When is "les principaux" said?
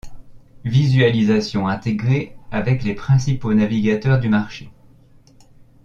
2.83-3.53